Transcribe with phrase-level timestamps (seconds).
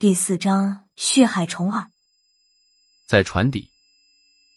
[0.00, 1.84] 第四章血海虫二。
[3.08, 3.68] 在船底，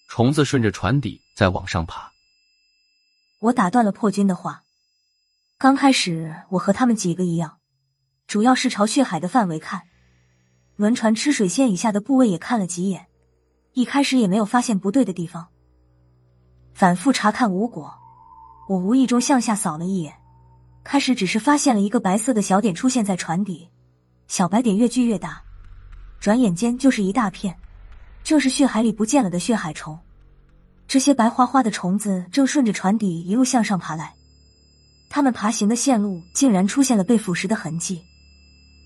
[0.08, 2.12] 虫子顺着船底在往上爬。
[3.40, 4.62] 我打断了破军的话。
[5.58, 7.58] 刚开始我和他们几个一样，
[8.28, 9.82] 主要是朝血海的范围看，
[10.76, 13.08] 轮船吃水线以下的部位也看了几眼，
[13.74, 15.48] 一开始也没有发现不对的地方。
[16.76, 17.92] 反复查看无果，
[18.70, 20.14] 我无意中向下扫了一眼，
[20.84, 23.72] 开始只是发现了一个白色的小点出现在船底。
[24.32, 25.44] 小白点越聚越大，
[26.22, 27.54] 转眼间就是一大片，
[28.24, 30.00] 正是血海里不见了的血海虫。
[30.88, 34.14] 这些白花花的虫子正顺着船底一路向上爬来，
[35.10, 38.02] 它们爬行的线路竟然出现了被腐蚀的痕迹，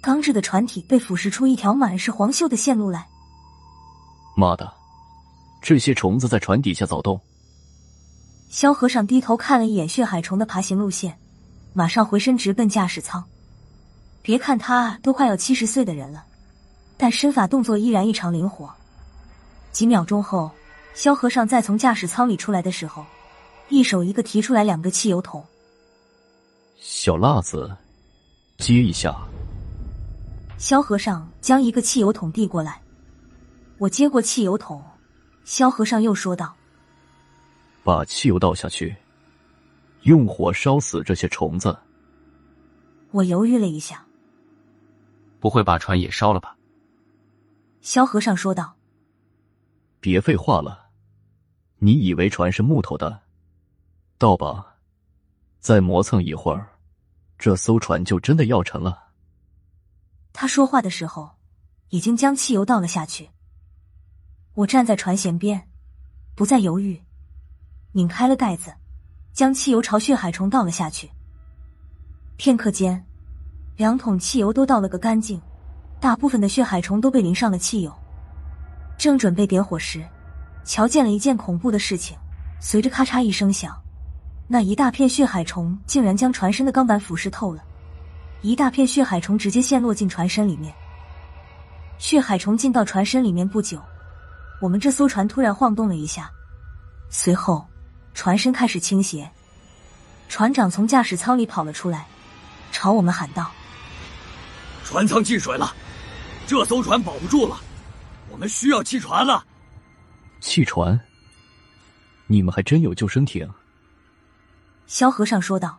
[0.02, 3.08] 钢制的船体被腐蚀出一条满是黄锈的线路来。
[4.36, 4.74] 妈的，
[5.62, 7.22] 这些虫子在船底下走动！
[8.50, 11.16] 萧和尚低头看了一眼血海虫的爬行路线，
[11.72, 13.24] 马上回身直奔驾驶舱。
[14.26, 16.26] 别看他都快要七十岁的人了，
[16.98, 18.74] 但身法动作依然异常灵活。
[19.72, 20.50] 几秒钟后，
[20.96, 23.06] 萧和尚再从驾驶舱里出来的时候，
[23.70, 25.46] 一手一个提出来两个汽油桶。
[26.80, 27.72] 小辣子，
[28.58, 29.16] 接一下。
[30.58, 32.82] 萧和尚将一个汽油桶递过来，
[33.78, 34.84] 我接过汽油桶。
[35.44, 36.56] 萧和尚又说道
[37.86, 38.96] ：“把汽油倒下去，
[40.02, 41.78] 用火烧死这些虫子。”
[43.12, 44.04] 我犹豫了一下。
[45.46, 46.58] 不会把船也烧了吧？
[47.80, 48.76] 萧和尚说道。
[50.00, 50.90] 别废话了，
[51.78, 53.22] 你以为船是木头的？
[54.18, 54.78] 倒吧，
[55.60, 56.68] 再磨蹭一会儿，
[57.38, 59.12] 这艘船就真的要沉了。
[60.34, 61.30] 他说话的时候，
[61.90, 63.30] 已经将汽油倒了下去。
[64.56, 65.70] 我站在船舷边，
[66.34, 67.00] 不再犹豫，
[67.92, 68.74] 拧开了盖子，
[69.32, 71.08] 将汽油朝血海虫倒了下去。
[72.36, 73.06] 片刻间。
[73.78, 75.42] 两桶汽油都倒了个干净，
[76.00, 77.94] 大部分的血海虫都被淋上了汽油。
[78.98, 80.02] 正准备点火时，
[80.64, 82.18] 瞧见了一件恐怖的事情：
[82.62, 83.78] 随着咔嚓一声响，
[84.48, 87.62] 那一大片血海虫竟然将船身的钢板腐蚀透了。
[88.42, 90.74] 一大片血海虫直接陷落进船身里面。
[91.98, 93.82] 血海虫进到船身里面不久，
[94.62, 96.32] 我们这艘船突然晃动了一下，
[97.10, 97.66] 随后
[98.14, 99.30] 船身开始倾斜。
[100.30, 102.08] 船长从驾驶舱里跑了出来，
[102.72, 103.52] 朝我们喊道。
[104.86, 105.76] 船舱进水了，
[106.46, 107.60] 这艘船保不住了，
[108.30, 109.44] 我们需要弃船了。
[110.40, 110.98] 弃船？
[112.28, 113.50] 你们还真有救生艇？
[114.86, 115.78] 萧和尚说道。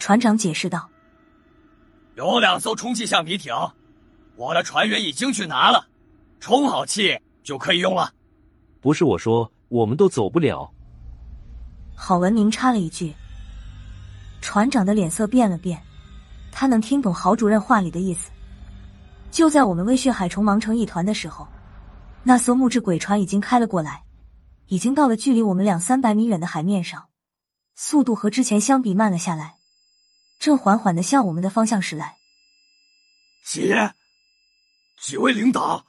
[0.00, 0.88] 船长解释道
[2.16, 3.54] ：“有两艘充气橡皮艇，
[4.34, 5.86] 我的船员已经去拿了，
[6.40, 8.12] 充好气就可以用了。”
[8.80, 10.68] 不是我说，我们都走不了。
[11.96, 13.14] 郝文明插了一句。
[14.40, 15.80] 船长的脸色变了变。
[16.60, 18.32] 他能听懂郝主任话里的意思。
[19.30, 21.46] 就在我们为血海虫忙成一团的时候，
[22.24, 24.02] 那艘木质鬼船已经开了过来，
[24.66, 27.10] 已经到了距离我们两三百米远的海面上，
[27.76, 29.58] 速度和之前相比慢了下来，
[30.40, 32.16] 正缓缓的向我们的方向驶来。
[33.44, 33.94] 姐，
[35.00, 35.86] 几位领导，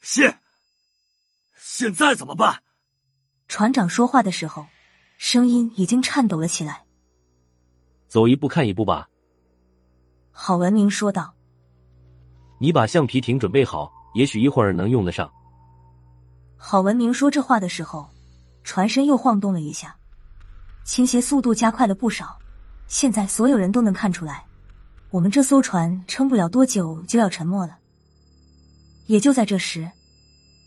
[0.00, 0.38] 现
[1.58, 2.62] 现在怎么办？
[3.48, 4.68] 船长说话的时候，
[5.18, 6.84] 声音已经颤抖了起来。
[8.06, 9.08] 走一步看一步吧。
[10.36, 11.32] 郝文明说道
[12.58, 15.30] ：“你把橡皮艇准备好，也许一会儿能用得上。”
[16.58, 18.10] 郝文明说这话的时候，
[18.64, 19.96] 船身又晃动了一下，
[20.84, 22.36] 倾斜速度加快了不少。
[22.88, 24.44] 现在所有人都能看出来，
[25.10, 27.78] 我们这艘船撑不了多久就要沉没了。
[29.06, 29.88] 也就在这时，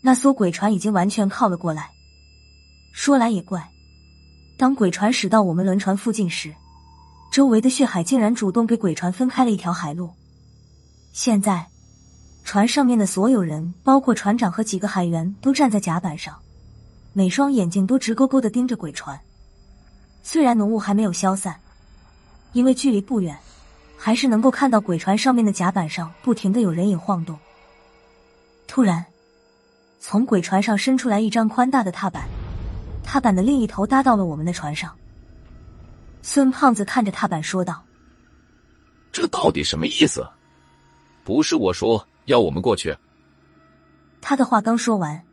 [0.02, 1.90] 那艘鬼船已经完全靠了过来。
[2.94, 3.70] 说来也怪，
[4.56, 6.54] 当鬼船驶到我们轮船附近时。
[7.30, 10.10] 周围的血海竟然主动给鬼船分开了一条海路。
[11.12, 11.66] 现在，
[12.44, 16.36] 船上面的所有人，包括船长和几个海员，都站在甲板上，
[17.12, 19.18] 每双眼睛都直勾勾的盯着鬼船。
[20.22, 21.60] 虽然浓雾还没有消散，
[22.52, 23.36] 因为距离不远，
[23.96, 27.38] 还是能够看到鬼船上面的甲板上不停的有人影晃动。
[28.66, 29.04] 突然，
[30.00, 32.28] 从鬼船上伸出来一张宽大的踏板，
[33.02, 34.94] 踏板的另一头搭到了我们的船上。
[36.22, 37.84] 孙胖子看着踏板说道
[39.12, 40.28] ：“这到底什么意思？
[41.24, 42.96] 不是我说要我们过去。”
[44.20, 45.24] 他的话刚说完，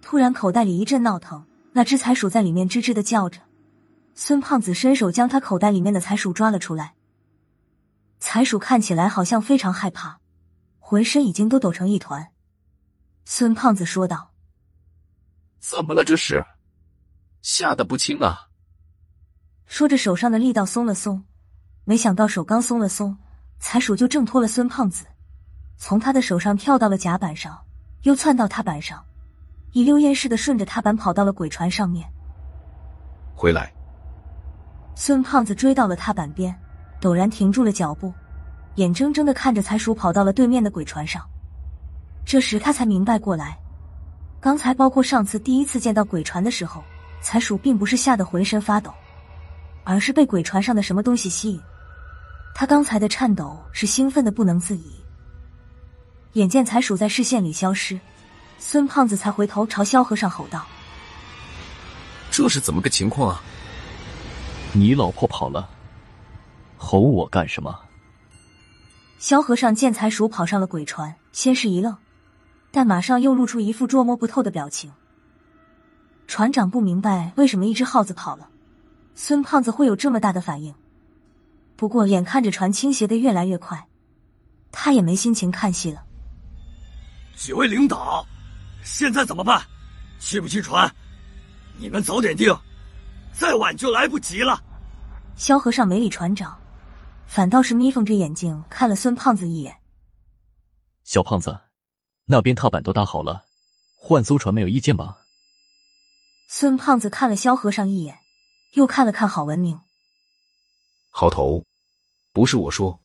[0.00, 3.40] 突然口袋里一阵闹腾，那只财鼠在里面吱吱的叫着。
[4.14, 6.94] 孙胖子伸手将他口袋里面的财鼠抓了出来。
[8.20, 10.20] 财鼠看起来好像非常害怕，
[10.78, 12.28] 浑身已经都抖成一团。
[13.24, 14.32] 孙胖子说道
[15.58, 16.04] ：“怎么了？
[16.04, 16.44] 这是
[17.40, 18.48] 吓得不轻啊！”
[19.66, 21.24] 说着，手上的力道松了松，
[21.84, 23.16] 没想到手刚松了松，
[23.58, 25.06] 财鼠就挣脱了孙胖子，
[25.76, 27.58] 从他的手上跳到了甲板上，
[28.02, 29.02] 又窜到踏板上，
[29.72, 32.06] 一溜烟似的顺着踏板跑到了鬼船上面。
[33.34, 33.72] 回来！
[34.94, 36.54] 孙胖子追到了踏板边，
[37.00, 38.12] 陡然停住了脚步，
[38.74, 41.26] 眼睁睁的看着财鼠跑到了对面的鬼船上。
[42.24, 43.58] 这时他才明白过来，
[44.38, 46.84] 刚才包括上次第一次见到鬼船的时候，
[47.22, 48.92] 财鼠并不是吓得浑身发抖，
[49.84, 51.60] 而是被鬼船上的什么东西吸引。
[52.54, 54.92] 他刚才的颤抖是兴奋的不能自已。
[56.34, 57.98] 眼见财鼠在视线里消失，
[58.58, 60.66] 孙胖子才回头朝萧和尚吼道
[62.30, 63.42] ：“这是怎么个情况啊？
[64.72, 65.68] 你老婆跑了，
[66.78, 67.78] 吼我干什么？”
[69.18, 71.96] 萧和尚见财鼠跑上了鬼船，先是一愣，
[72.70, 74.92] 但马上又露出一副捉摸不透的表情。
[76.26, 78.48] 船长不明白为什么一只耗子跑了，
[79.14, 80.74] 孙胖子会有这么大的反应。
[81.76, 83.88] 不过眼看着船倾斜的越来越快，
[84.70, 86.04] 他也没心情看戏了。
[87.36, 88.24] 几位领导，
[88.84, 89.62] 现在怎么办？
[90.20, 90.88] 去不去船？
[91.76, 92.56] 你们早点定，
[93.32, 94.62] 再晚就来不及了。
[95.34, 96.56] 萧和尚没理船长，
[97.26, 99.76] 反倒是眯缝着眼睛看了孙胖子一眼。
[101.02, 101.58] 小胖子，
[102.26, 103.42] 那边踏板都搭好了，
[103.96, 105.18] 换艘船没有意见吧？
[106.48, 108.18] 孙胖子看了萧和尚一眼，
[108.72, 109.78] 又看了看郝文明。
[111.10, 111.62] 好头，
[112.32, 113.00] 不是我说，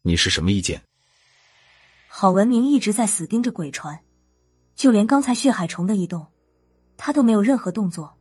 [0.00, 0.82] 你是什么意见？
[2.08, 4.00] 郝文明一直在死盯着鬼船，
[4.74, 6.26] 就连刚才血海虫的移动，
[6.96, 8.16] 他都没有任何动作。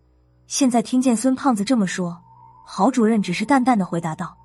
[0.48, 2.22] 现在听见孙胖子这么说，
[2.66, 4.38] 郝主任只是淡淡的回答道：“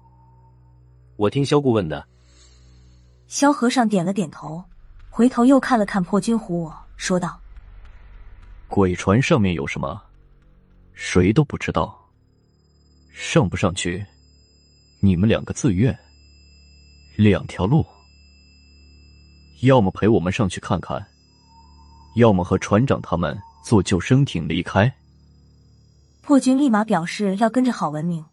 [1.17, 2.07] 我听萧顾问的。”
[3.27, 4.65] 萧和尚点了点头，
[5.11, 7.41] 回头又看了看破军虎我，说道
[8.69, 10.01] ：“鬼船上面有什么？
[10.93, 11.99] 谁都不知道。
[13.13, 14.05] 上不上去，
[15.01, 15.97] 你们两个自愿。
[17.17, 17.87] 两条路。”
[19.63, 21.07] 要么陪我们上去看看，
[22.17, 24.93] 要么和船长他们坐救生艇离开。
[26.21, 28.25] 破军立马表示要跟着郝文明。